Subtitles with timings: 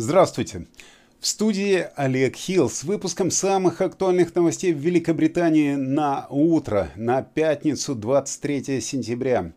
[0.00, 0.68] Здравствуйте.
[1.18, 7.96] В студии Олег Хилл с выпуском самых актуальных новостей в Великобритании на утро, на пятницу
[7.96, 9.52] 23 сентября.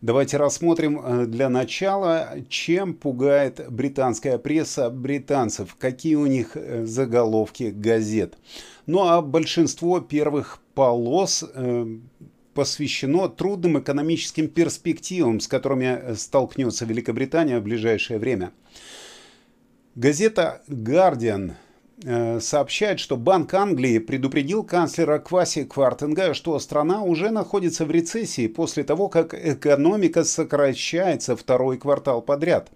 [0.00, 7.72] Давайте рассмотрим э, для начала, чем пугает британская пресса британцев, какие у них э, заголовки
[7.72, 8.36] газет.
[8.86, 11.86] Ну а большинство первых полос э,
[12.54, 18.50] посвящено трудным экономическим перспективам, с которыми столкнется Великобритания в ближайшее время.
[19.96, 21.54] Газета «Гардиан»
[22.04, 28.46] э, сообщает, что Банк Англии предупредил канцлера Кваси Квартенга, что страна уже находится в рецессии
[28.46, 32.70] после того, как экономика сокращается второй квартал подряд.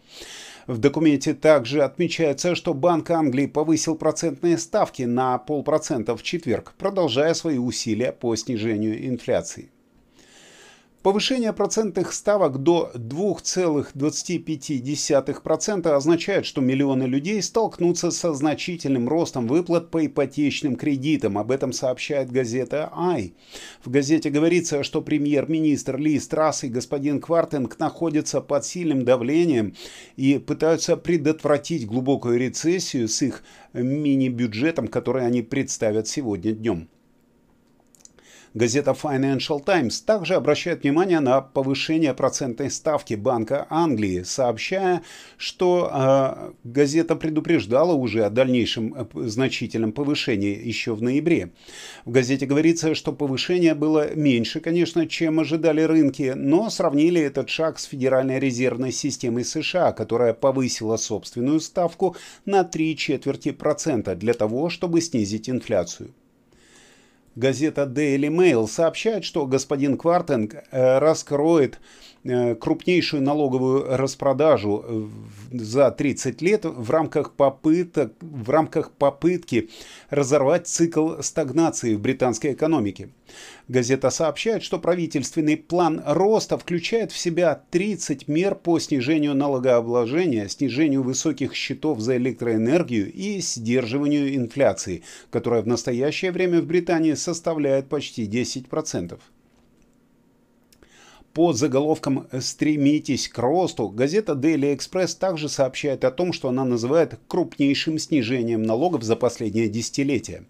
[0.66, 7.34] В документе также отмечается, что Банк Англии повысил процентные ставки на полпроцента в четверг, продолжая
[7.34, 9.68] свои усилия по снижению инфляции.
[11.02, 20.04] Повышение процентных ставок до 2,25% означает, что миллионы людей столкнутся со значительным ростом выплат по
[20.04, 21.38] ипотечным кредитам.
[21.38, 23.32] Об этом сообщает газета «Ай».
[23.82, 29.74] В газете говорится, что премьер-министр Ли Страсс и господин Квартинг находятся под сильным давлением
[30.16, 36.90] и пытаются предотвратить глубокую рецессию с их мини-бюджетом, который они представят сегодня днем.
[38.52, 45.02] Газета Financial Times также обращает внимание на повышение процентной ставки Банка Англии, сообщая,
[45.36, 51.52] что э, газета предупреждала уже о дальнейшем э, значительном повышении еще в ноябре.
[52.04, 57.78] В газете говорится, что повышение было меньше, конечно, чем ожидали рынки, но сравнили этот шаг
[57.78, 64.70] с Федеральной резервной системой США, которая повысила собственную ставку на три четверти процента для того,
[64.70, 66.12] чтобы снизить инфляцию.
[67.36, 71.78] Газета Daily Mail сообщает, что господин Квартенг э, раскроет
[72.22, 75.08] крупнейшую налоговую распродажу э,
[75.52, 79.70] за 30 лет в рамках, попыток, в рамках попытки
[80.10, 83.08] разорвать цикл стагнации в британской экономике.
[83.68, 91.02] Газета сообщает, что правительственный план роста включает в себя 30 мер по снижению налогообложения, снижению
[91.02, 98.26] высоких счетов за электроэнергию и сдерживанию инфляции, которая в настоящее время в Британии составляет почти
[98.26, 99.18] 10%
[101.32, 107.18] под заголовком «Стремитесь к росту» газета Daily Express также сообщает о том, что она называет
[107.28, 110.44] крупнейшим снижением налогов за последнее десятилетие.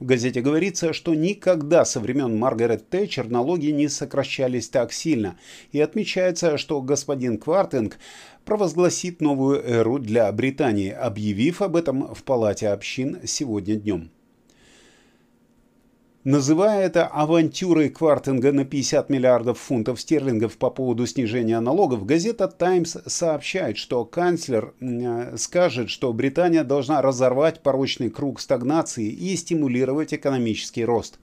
[0.00, 5.36] В газете говорится, что никогда со времен Маргарет Тэтчер налоги не сокращались так сильно,
[5.70, 7.98] и отмечается, что господин Квартинг
[8.44, 14.10] провозгласит новую эру для Британии, объявив об этом в Палате общин сегодня днем.
[16.24, 22.96] Называя это авантюрой Квартинга на 50 миллиардов фунтов стерлингов по поводу снижения налогов, газета «Таймс»
[23.06, 30.84] сообщает, что канцлер э, скажет, что Британия должна разорвать порочный круг стагнации и стимулировать экономический
[30.84, 31.18] рост.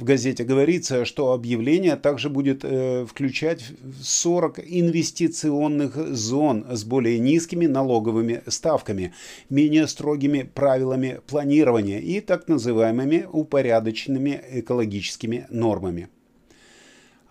[0.00, 3.62] В газете говорится, что объявление также будет э, включать
[4.02, 9.12] 40 инвестиционных зон с более низкими налоговыми ставками,
[9.50, 16.08] менее строгими правилами планирования и так называемыми упорядоченными экологическими нормами.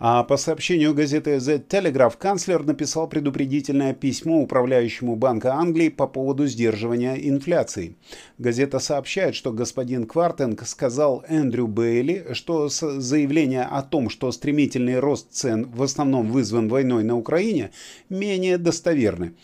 [0.02, 6.46] А по сообщению газеты The Telegraph, канцлер написал предупредительное письмо управляющему Банка Англии по поводу
[6.46, 7.96] сдерживания инфляции.
[8.38, 15.32] Газета сообщает, что господин Квартенг сказал Эндрю Бейли, что заявление о том, что стремительный рост
[15.32, 17.70] цен в основном вызван войной на Украине,
[18.08, 19.34] менее достоверны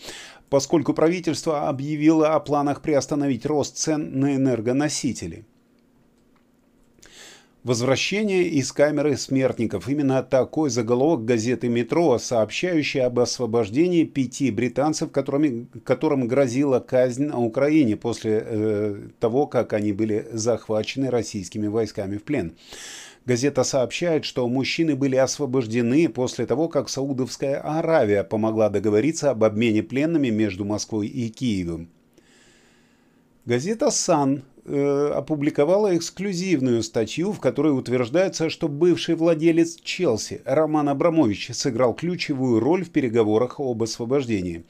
[0.48, 5.44] поскольку правительство объявило о планах приостановить рост цен на энергоносители.
[7.66, 9.88] Возвращение из камеры смертников.
[9.88, 17.40] Именно такой заголовок газеты «Метро», сообщающий об освобождении пяти британцев, которыми, которым грозила казнь на
[17.40, 22.56] Украине после э, того, как они были захвачены российскими войсками в плен.
[23.24, 29.82] Газета сообщает, что мужчины были освобождены после того, как Саудовская Аравия помогла договориться об обмене
[29.82, 31.88] пленными между Москвой и Киевом.
[33.44, 41.50] Газета «Сан» э, опубликовала эксклюзивную статью, в которой утверждается, что бывший владелец Челси Роман Абрамович
[41.52, 44.64] сыграл ключевую роль в переговорах об освобождении.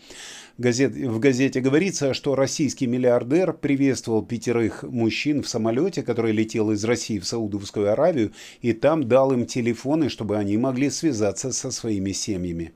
[0.59, 6.83] Газет, в газете говорится, что российский миллиардер приветствовал пятерых мужчин в самолете, который летел из
[6.85, 8.33] России в Саудовскую Аравию,
[8.63, 12.73] и там дал им телефоны, чтобы они могли связаться со своими семьями.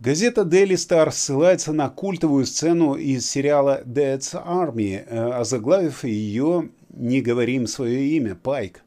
[0.00, 7.20] Газета Daily Star ссылается на культовую сцену из сериала Dead's Army, э, озаглавив ее «Не
[7.20, 8.84] говорим свое имя, Пайк».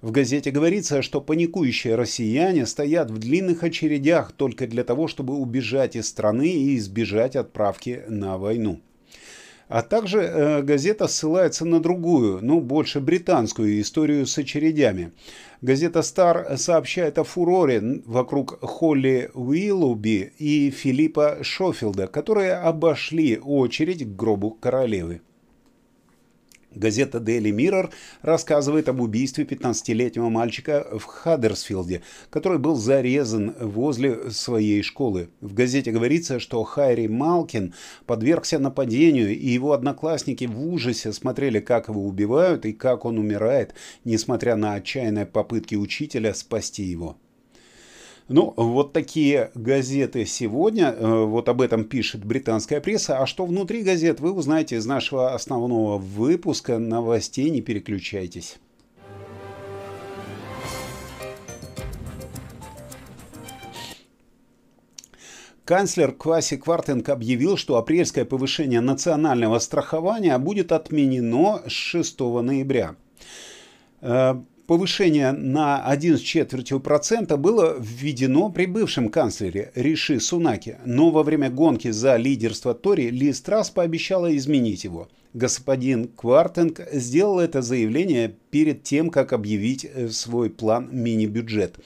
[0.00, 5.94] В газете говорится, что паникующие россияне стоят в длинных очередях только для того, чтобы убежать
[5.94, 8.80] из страны и избежать отправки на войну.
[9.68, 15.12] А также э, газета ссылается на другую, ну больше британскую историю с очередями.
[15.60, 24.16] Газета «Стар» сообщает о фуроре вокруг Холли Уиллуби и Филиппа Шофилда, которые обошли очередь к
[24.16, 25.20] гробу королевы.
[26.74, 27.90] Газета Daily Mirror
[28.22, 35.30] рассказывает об убийстве 15-летнего мальчика в Хаддерсфилде, который был зарезан возле своей школы.
[35.40, 37.74] В газете говорится, что Хайри Малкин
[38.06, 43.74] подвергся нападению, и его одноклассники в ужасе смотрели, как его убивают и как он умирает,
[44.04, 47.16] несмотря на отчаянные попытки учителя спасти его.
[48.28, 53.20] Ну, вот такие газеты сегодня, э, вот об этом пишет британская пресса.
[53.20, 57.48] А что внутри газет, вы узнаете из нашего основного выпуска новостей.
[57.48, 58.58] Не переключайтесь.
[65.64, 72.96] Канцлер Кваси Квартенко объявил, что апрельское повышение национального страхования будет отменено с 6 ноября.
[74.68, 81.22] Повышение на 1 с четвертью процента было введено при бывшем канцлере Риши Сунаки, но во
[81.22, 85.08] время гонки за лидерство Тори Ли Страс пообещала изменить его.
[85.32, 91.76] Господин Квартенг сделал это заявление перед тем, как объявить э, свой план мини-бюджет.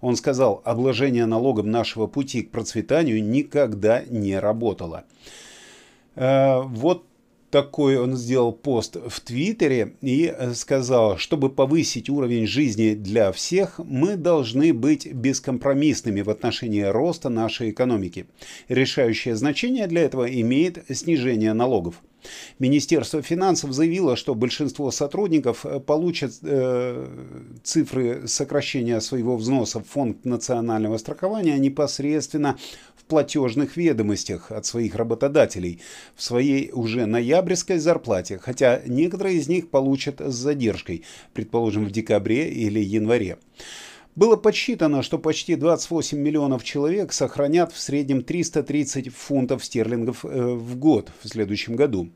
[0.00, 5.06] Он сказал, обложение налогом нашего пути к процветанию никогда не работало.
[6.14, 7.07] Э, вот
[7.50, 13.78] такой он сделал пост в Твиттере и э, сказал, чтобы повысить уровень жизни для всех,
[13.78, 18.26] мы должны быть бескомпромиссными в отношении роста нашей экономики.
[18.68, 22.02] Решающее значение для этого имеет снижение налогов.
[22.58, 27.08] Министерство финансов заявило, что большинство сотрудников э, получат э,
[27.62, 32.58] цифры сокращения своего взноса в фонд национального страхования непосредственно
[33.08, 35.80] платежных ведомостях от своих работодателей
[36.14, 42.48] в своей уже ноябрьской зарплате, хотя некоторые из них получат с задержкой, предположим, в декабре
[42.50, 43.38] или январе.
[44.18, 50.76] Было подсчитано, что почти 28 миллионов человек сохранят в среднем 330 фунтов стерлингов э, в
[50.76, 52.10] год в следующем году.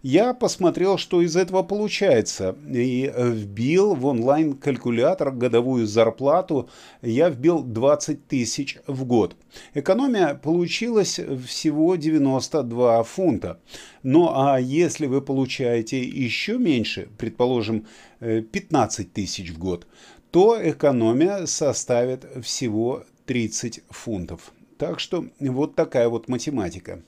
[0.00, 6.70] Я посмотрел, что из этого получается, и вбил в онлайн-калькулятор годовую зарплату,
[7.02, 9.34] я вбил 20 тысяч в год.
[9.74, 13.58] Экономия получилась всего 92 фунта.
[14.04, 17.88] Ну а если вы получаете еще меньше, предположим,
[18.20, 19.88] 15 э, тысяч в год,
[20.30, 24.52] то экономия составит всего 30 фунтов.
[24.78, 27.02] Так что вот такая вот математика.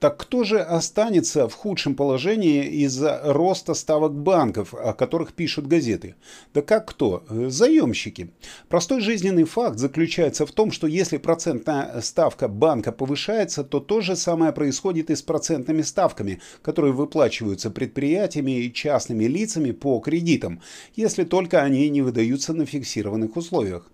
[0.00, 6.14] Так кто же останется в худшем положении из-за роста ставок банков, о которых пишут газеты?
[6.54, 7.22] Да как кто?
[7.28, 8.30] Заемщики.
[8.70, 14.16] Простой жизненный факт заключается в том, что если процентная ставка банка повышается, то то же
[14.16, 20.62] самое происходит и с процентными ставками, которые выплачиваются предприятиями и частными лицами по кредитам,
[20.96, 23.86] если только они не выдаются на фиксированных условиях.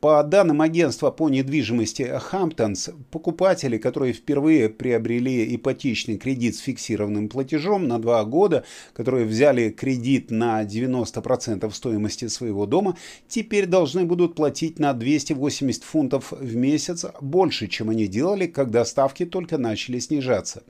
[0.00, 7.86] По данным агентства по недвижимости Hamptons, покупатели, которые впервые приобрели ипотечный кредит с фиксированным платежом
[7.86, 12.96] на 2 года, которые взяли кредит на 90% стоимости своего дома,
[13.28, 19.26] теперь должны будут платить на 280 фунтов в месяц больше, чем они делали, когда ставки
[19.26, 20.62] только начали снижаться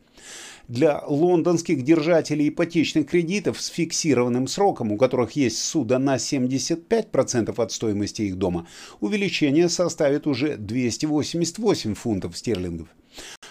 [0.71, 7.73] для лондонских держателей ипотечных кредитов с фиксированным сроком, у которых есть суда на 75% от
[7.73, 8.69] стоимости их дома,
[9.01, 12.89] увеличение составит уже 288 фунтов стерлингов.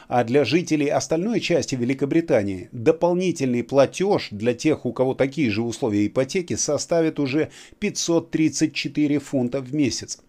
[0.08, 6.08] А для жителей остальной части Великобритании дополнительный платеж для тех, у кого такие же условия
[6.08, 10.20] ипотеки, составит уже 534 фунта в месяц.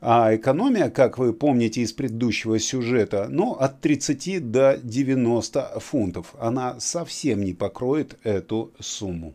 [0.00, 6.34] А экономия, как вы помните из предыдущего сюжета, ну, от 30 до 90 фунтов.
[6.38, 9.34] Она совсем не покроет эту сумму.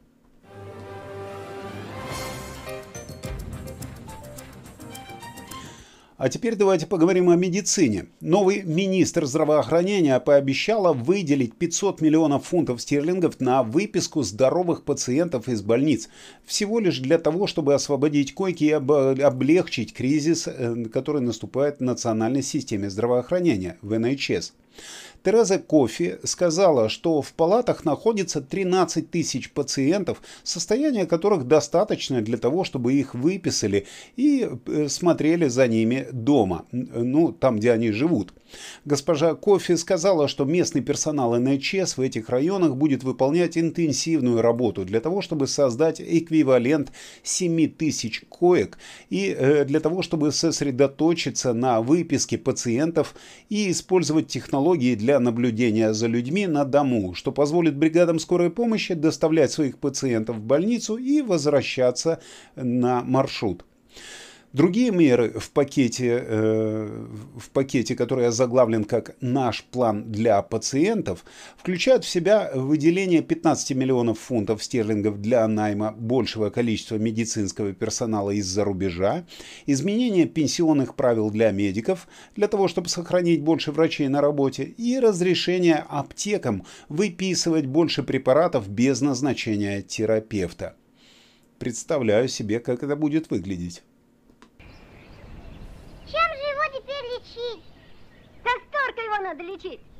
[6.23, 8.05] А теперь давайте поговорим о медицине.
[8.19, 16.09] Новый министр здравоохранения пообещала выделить 500 миллионов фунтов стерлингов на выписку здоровых пациентов из больниц.
[16.45, 22.43] Всего лишь для того, чтобы освободить койки и облегчить кризис, э, который наступает в национальной
[22.43, 24.53] системе здравоохранения, в НХС.
[25.23, 32.63] Тереза Кофи сказала, что в палатах находится 13 тысяч пациентов, состояние которых достаточно для того,
[32.63, 33.85] чтобы их выписали
[34.15, 38.33] и э, смотрели за ними дома, ну, там, где они живут.
[38.85, 44.99] Госпожа Кофи сказала, что местный персонал НХС в этих районах будет выполнять интенсивную работу для
[44.99, 46.91] того, чтобы создать эквивалент
[47.23, 48.77] 7 тысяч коек
[49.09, 53.15] и э, для того, чтобы сосредоточиться на выписке пациентов
[53.49, 59.51] и использовать технологии для наблюдения за людьми на дому, что позволит бригадам скорой помощи доставлять
[59.51, 62.21] своих пациентов в больницу и возвращаться
[62.55, 63.65] на маршрут.
[64.53, 71.23] Другие меры в пакете, э, в пакете, который озаглавлен как «Наш план для пациентов»,
[71.55, 78.65] включают в себя выделение 15 миллионов фунтов стерлингов для найма большего количества медицинского персонала из-за
[78.65, 79.23] рубежа,
[79.67, 85.85] изменение пенсионных правил для медиков для того, чтобы сохранить больше врачей на работе и разрешение
[85.87, 90.75] аптекам выписывать больше препаратов без назначения терапевта.
[91.57, 93.81] Представляю себе, как это будет выглядеть.
[97.21, 97.63] лечить.
[98.43, 99.90] Как только его надо лечить.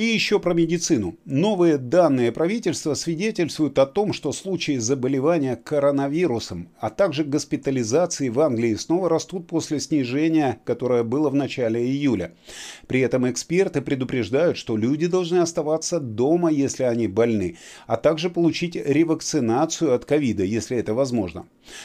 [0.00, 1.18] И еще про медицину.
[1.26, 8.74] Новые данные правительства свидетельствуют о том, что случаи заболевания коронавирусом, а также госпитализации в Англии
[8.76, 12.32] снова растут после снижения, которое было в начале июля.
[12.86, 18.76] При этом эксперты предупреждают, что люди должны оставаться дома, если они больны, а также получить
[18.76, 21.44] ревакцинацию от ковида, если это возможно.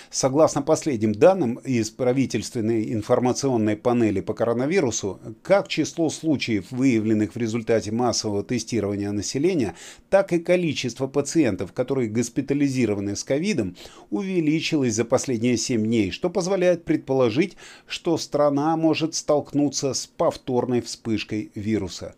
[0.10, 7.91] Согласно последним данным из правительственной информационной панели по коронавирусу, как число случаев, выявленных в результате
[7.91, 9.76] массового тестирования населения,
[10.10, 13.76] так и количество пациентов, которые госпитализированы с ковидом,
[14.10, 17.58] увеличилось за последние 7 дней, что позволяет предположить,
[17.88, 22.16] что страна может столкнуться с повторной вспышкой вируса.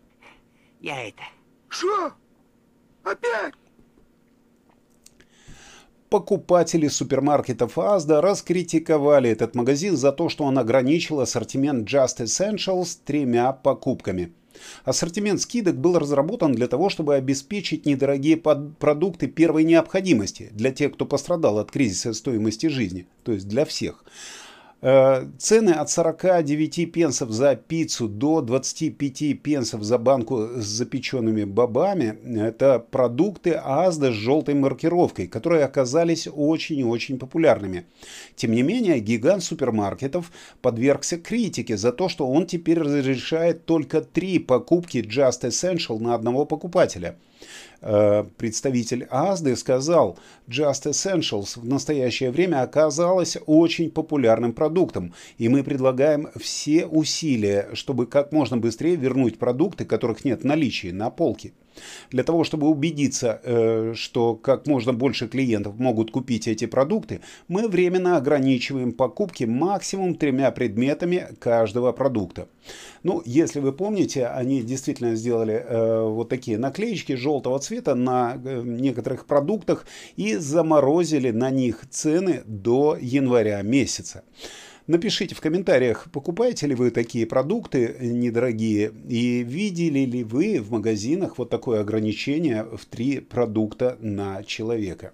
[0.82, 1.24] Я это...
[1.70, 2.14] Что?
[3.04, 3.54] Опять?
[6.10, 13.52] Покупатели супермаркетов Asda раскритиковали этот магазин за то, что он ограничил ассортимент Just Essentials тремя
[13.52, 14.32] покупками.
[14.86, 21.06] Ассортимент скидок был разработан для того, чтобы обеспечить недорогие продукты первой необходимости для тех, кто
[21.06, 24.04] пострадал от кризиса стоимости жизни, то есть для всех.
[24.80, 32.16] Э, цены от 49 пенсов за пиццу до 25 пенсов за банку с запеченными бобами–
[32.40, 37.86] это продукты Азда с желтой маркировкой, которые оказались очень и очень популярными.
[38.36, 40.32] Тем не менее, гигант супермаркетов
[40.62, 46.46] подвергся критике за то, что он теперь разрешает только три покупки Just Essential на одного
[46.46, 47.16] покупателя–
[47.80, 50.18] представитель Азды сказал,
[50.48, 58.08] Just Essentials в настоящее время оказалась очень популярным продуктом, и мы предлагаем все усилия, чтобы
[58.08, 61.54] как можно быстрее вернуть продукты, которых нет в наличии, на полке.
[62.10, 67.68] Для того, чтобы убедиться, э, что как можно больше клиентов могут купить эти продукты, мы
[67.68, 72.48] временно ограничиваем покупки максимум тремя предметами каждого продукта.
[73.04, 78.62] Ну, если вы помните, они действительно сделали э, вот такие наклеечки желтого цвета на э,
[78.64, 84.24] некоторых продуктах и заморозили на них цены до января месяца.
[84.88, 91.38] Напишите в комментариях, покупаете ли вы такие продукты недорогие и видели ли вы в магазинах
[91.38, 95.12] вот такое ограничение в три продукта на человека.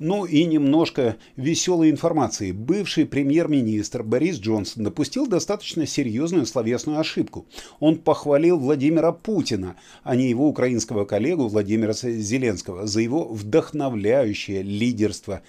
[0.00, 2.52] Ну и немножко веселой информации.
[2.52, 7.46] Бывший премьер-министр Борис Джонсон допустил достаточно серьезную словесную ошибку.
[7.80, 15.42] Он похвалил Владимира Путина, а не его украинского коллегу Владимира Зеленского, за его вдохновляющее лидерство.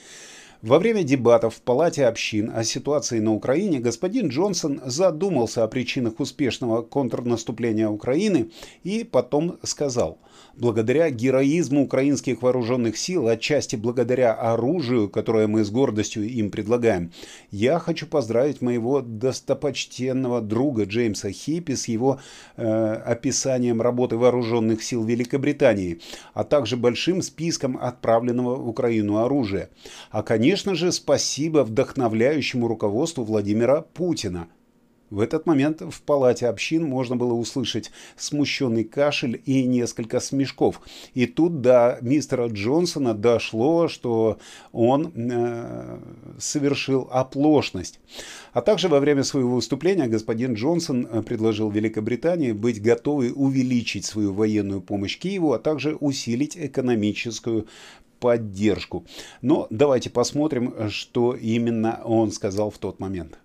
[0.62, 6.20] Во время дебатов в Палате общин о ситуации на Украине господин Джонсон задумался о причинах
[6.20, 8.51] успешного контрнаступления Украины
[8.84, 10.20] и потом сказал–
[10.56, 17.12] благодаря героизму украинских вооруженных сил, отчасти благодаря оружию, которое мы с гордостью им предлагаем,
[17.51, 22.20] я хочу поздравить моего достопочтенного друга Джеймса Хиппи с его
[22.58, 26.00] э, описанием работы вооруженных сил Великобритании,
[26.34, 29.70] а также большим списком отправленного в Украину оружия.
[30.12, 34.48] А, конечно же, спасибо вдохновляющему руководству Владимира Путина–
[35.12, 40.79] в этот момент в палате общин можно было услышать смущенный кашель и несколько смешков.
[41.13, 44.39] И тут до мистера Джонсона дошло, что
[44.72, 46.00] он э,
[46.39, 48.00] совершил оплошность.
[48.53, 54.34] А также во время своего выступления господин Джонсон э, предложил Великобритании быть готовой увеличить свою
[54.34, 57.67] военную помощь Киеву, а также усилить экономическую
[58.22, 59.04] поддержку.
[59.42, 63.38] Но давайте посмотрим, что именно он сказал в тот момент.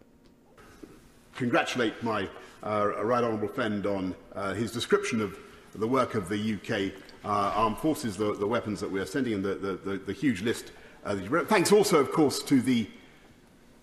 [1.38, 2.28] Congratulate my
[2.62, 5.36] uh, right honourable friend on uh, his description of
[5.74, 6.92] the work of the UK
[7.24, 10.42] uh, armed forces, the, the, weapons that we are sending, and the, the, the huge
[10.42, 10.72] list.
[11.04, 11.16] Uh,
[11.46, 12.88] thanks also, of course, to the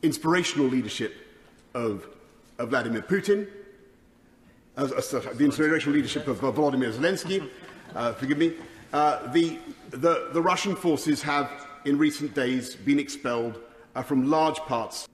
[0.02, 1.14] inspirational leadership
[1.74, 2.08] of,
[2.58, 3.48] of Vladimir Putin,
[4.78, 7.48] uh, the inspirational leadership of Volodymyr Zelensky,
[7.96, 8.54] uh, forgive me.
[8.94, 9.58] Uh, the,
[9.90, 11.50] the, the Russian forces have,
[11.84, 13.60] in recent days, been expelled
[13.96, 15.08] uh, from large parts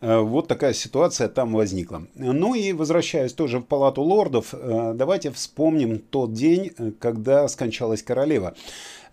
[0.00, 2.06] вот такая ситуация там возникла.
[2.14, 8.02] Ну и возвращаясь тоже в палату лордов, э, давайте вспомним тот день, э, когда скончалась
[8.02, 8.54] королева.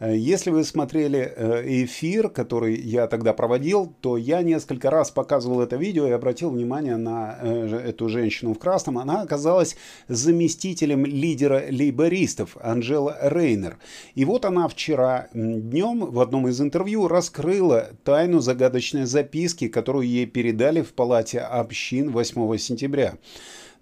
[0.02, 5.62] Э, если вы смотрели э, эфир, который я тогда проводил, то я несколько раз показывал
[5.62, 8.98] это видео и обратил внимание на э, эту женщину в красном.
[8.98, 9.78] Она оказалась
[10.08, 13.78] заместителем лидера лейбористов Анжела Рейнер.
[14.16, 20.26] И вот она вчера днем в одном из интервью раскрыла тайну загадочной записки, которую ей
[20.26, 20.41] передали
[20.84, 23.16] в палате общин 8 сентября.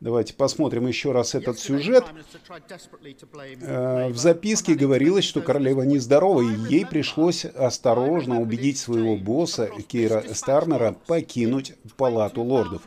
[0.02, 2.06] Давайте посмотрим еще раз этот сюжет.
[3.62, 10.24] Э, в записке говорилось, что королева нездорова, и ей пришлось осторожно убедить своего босса Кейра
[10.34, 12.82] Стармера покинуть палату лордов.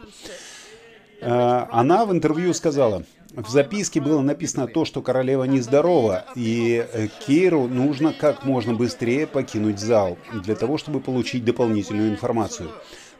[1.20, 6.86] Э, она в интервью сказала, в записке было написано то, что королева нездорова, и
[7.26, 12.70] Кейру нужно как можно быстрее покинуть зал, для того, чтобы получить дополнительную информацию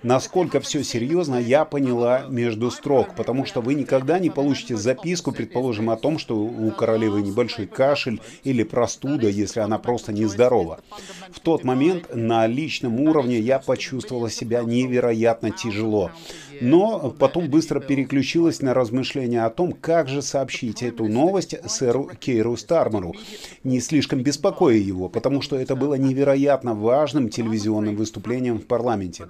[0.03, 5.91] насколько все серьезно, я поняла между строк, потому что вы никогда не получите записку, предположим,
[5.91, 10.81] о том, что у королевы небольшой кашель или простуда, если она просто нездорова.
[11.33, 16.11] В тот момент на личном уровне я почувствовала себя невероятно тяжело.
[16.63, 22.57] Но потом быстро переключилась на размышления о том, как же сообщить эту новость сэру Кейру
[22.57, 23.15] Стармеру,
[23.65, 29.27] не слишком беспокоя его, потому что это было невероятно важным телевизионным выступлением в парламенте.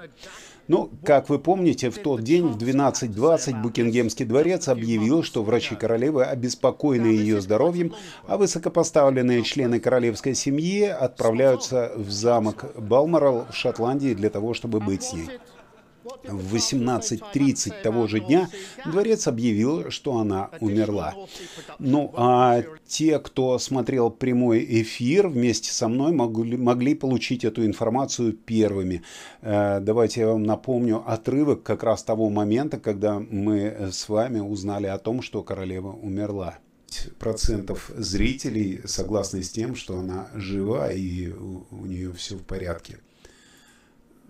[0.69, 6.25] Ну, как вы помните, в тот день в 12.20 Букингемский дворец объявил, что врачи королевы
[6.25, 7.95] обеспокоены ее здоровьем,
[8.27, 15.02] а высокопоставленные члены королевской семьи отправляются в замок Балморал в Шотландии для того, чтобы быть
[15.02, 15.30] с ней.
[16.25, 18.49] В 18.30 того же дня
[18.84, 21.15] дворец объявил, что она умерла.
[21.78, 28.32] Ну, а те, кто смотрел прямой эфир вместе со мной, могли, могли получить эту информацию
[28.32, 29.02] первыми.
[29.43, 34.86] Э, давайте я вам напомню отрывок как раз того момента, когда мы с вами узнали
[34.86, 36.58] о том, что королева умерла
[37.19, 42.99] процентов зрителей согласны с тем, что она жива и у нее все в порядке.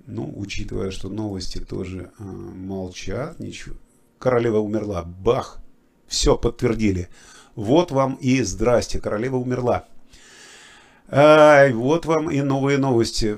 [0.06, 3.76] Ну, учитывая, что новости тоже э, молчат, ничего.
[4.18, 5.02] Королева умерла.
[5.04, 5.58] Бах!
[6.06, 7.08] Все подтвердили.
[7.54, 9.86] Вот вам и здрасте, королева умерла.
[11.08, 13.36] Ай, вот вам и новые новости.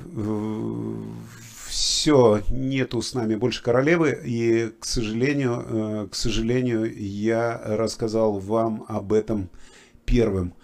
[1.68, 8.84] Все, нету с нами больше королевы, и, к сожалению, э, к сожалению, я рассказал вам
[8.88, 9.50] об этом
[10.04, 10.54] первым.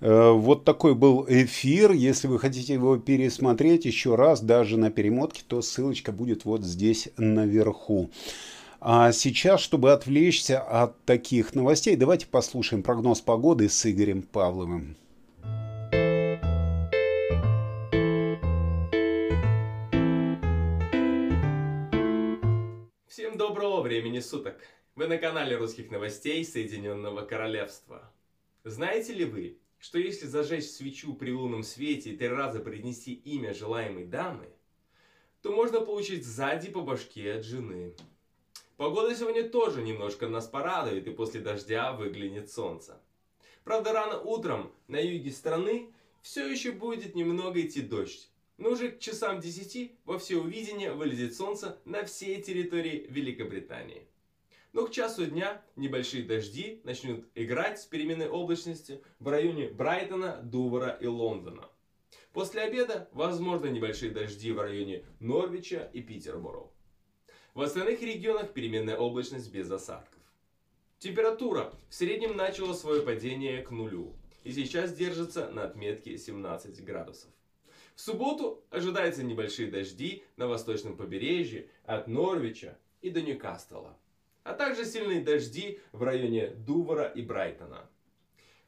[0.00, 1.92] Э, вот такой был эфир.
[1.92, 7.08] Если вы хотите его пересмотреть еще раз, даже на перемотке, то ссылочка будет вот здесь
[7.16, 8.10] наверху.
[8.80, 14.96] А сейчас, чтобы отвлечься от таких новостей, давайте послушаем прогноз погоды с Игорем Павловым.
[23.08, 24.56] Всем доброго времени суток!
[24.94, 28.10] Вы на канале русских новостей Соединенного Королевства.
[28.64, 33.54] Знаете ли вы, что если зажечь свечу при лунном свете и три раза произнести имя
[33.54, 34.48] желаемой дамы,
[35.42, 37.94] то можно получить сзади по башке от жены.
[38.76, 43.00] Погода сегодня тоже немножко нас порадует, и после дождя выглянет солнце.
[43.64, 48.28] Правда, рано утром на юге страны все еще будет немного идти дождь.
[48.58, 54.06] Но уже к часам 10 во все увидение вылезет солнце на всей территории Великобритании.
[54.76, 60.90] Но к часу дня небольшие дожди начнут играть с переменной облачности в районе Брайтона, Дувара
[61.00, 61.70] и Лондона.
[62.34, 66.68] После обеда возможны небольшие дожди в районе Норвича и Питерборо.
[67.54, 70.20] В остальных регионах переменная облачность без осадков.
[70.98, 77.30] Температура в среднем начала свое падение к нулю и сейчас держится на отметке 17 градусов.
[77.94, 83.96] В субботу ожидаются небольшие дожди на восточном побережье от Норвича и до Ньюкасла
[84.46, 87.90] а также сильные дожди в районе Дувара и Брайтона.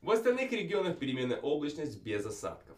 [0.03, 2.77] В остальных регионах переменная облачность без осадков.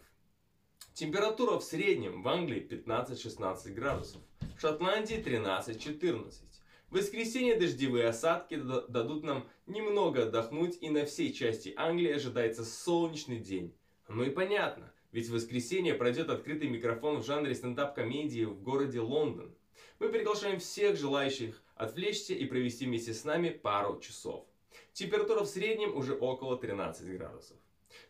[0.93, 4.21] Температура в среднем в Англии 15-16 градусов,
[4.55, 6.43] в Шотландии 13-14.
[6.91, 13.39] В воскресенье дождевые осадки дадут нам немного отдохнуть и на всей части Англии ожидается солнечный
[13.39, 13.73] день.
[14.09, 19.55] Ну и понятно, Ведь в воскресенье пройдет открытый микрофон в жанре стендап-комедии в городе Лондон.
[19.99, 24.45] Мы приглашаем всех желающих отвлечься и провести вместе с нами пару часов.
[24.93, 27.57] Температура в среднем уже около 13 градусов.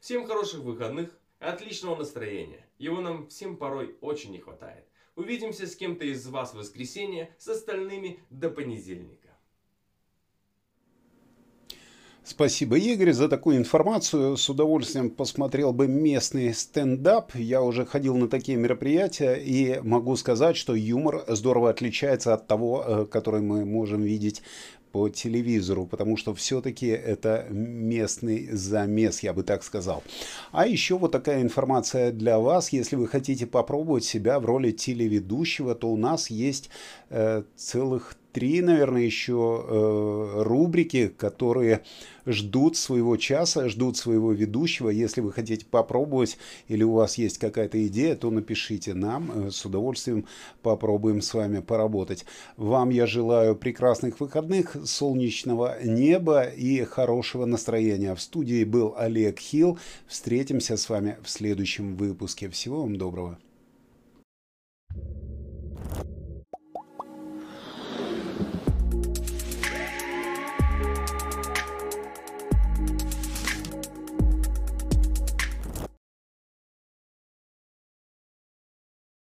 [0.01, 2.67] Всем хороших выходных, отличного настроения.
[2.77, 4.85] Его нам всем порой очень не хватает.
[5.15, 9.20] Увидимся с кем-то из вас в воскресенье, с остальными до понедельника.
[12.23, 14.37] Спасибо, Игорь, за такую информацию.
[14.37, 17.33] С удовольствием посмотрел бы местный стендап.
[17.33, 22.83] Я уже ходил на такие мероприятия и могу сказать, что юмор здорово отличается от того,
[22.85, 24.43] э, который мы можем видеть
[24.91, 30.03] по телевизору, потому что все-таки это местный замес, я бы так сказал.
[30.51, 32.69] А еще вот такая информация для вас.
[32.69, 36.69] Если вы хотите попробовать себя в роли телеведущего, то у нас есть
[37.09, 41.81] э, целых три, наверное, еще э, рубрики, которые
[42.25, 44.89] ждут своего часа, ждут своего ведущего.
[44.89, 49.47] Если вы хотите попробовать или у вас есть какая-то идея, то напишите нам.
[49.47, 50.25] Э, с удовольствием
[50.61, 52.25] попробуем с вами поработать.
[52.57, 58.15] Вам я желаю прекрасных выходных, солнечного неба и хорошего настроения.
[58.15, 59.77] В студии был Олег Хилл.
[60.07, 62.49] Встретимся с вами в следующем выпуске.
[62.49, 63.37] Всего вам доброго.